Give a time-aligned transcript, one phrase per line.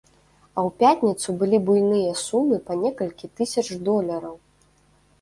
[0.45, 4.35] А ў пятніцу былі буйныя сумы па некалькі тысяч долараў.